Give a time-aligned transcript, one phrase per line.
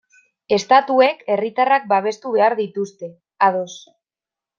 [0.55, 3.11] Estatuek herritarrak babestu behar dituzte,
[3.49, 3.75] ados.